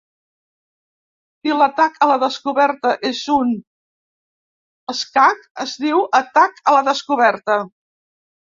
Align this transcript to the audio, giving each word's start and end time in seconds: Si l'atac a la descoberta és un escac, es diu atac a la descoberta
Si 1.41 1.57
l'atac 1.59 1.99
a 2.05 2.07
la 2.11 2.15
descoberta 2.23 2.95
és 3.11 3.21
un 3.35 3.53
escac, 4.95 5.47
es 5.67 5.77
diu 5.85 6.03
atac 6.23 6.61
a 6.73 6.75
la 6.79 6.85
descoberta 6.93 7.61